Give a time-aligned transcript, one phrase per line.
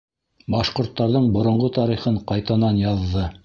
[0.53, 3.33] Башҡорттарҙың боронғо тарихын ҡайтанан яҙҙы.